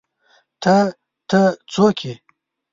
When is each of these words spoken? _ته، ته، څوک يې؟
_ته، 0.61 0.75
ته، 1.29 1.41
څوک 1.73 1.97
يې؟ 2.05 2.13